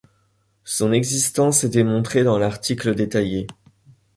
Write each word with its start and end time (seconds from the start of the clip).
Son 0.63 0.93
existence 0.93 1.63
est 1.63 1.69
démontrée 1.69 2.23
dans 2.23 2.39
l'article 2.39 2.95
détaillé. 2.95 3.45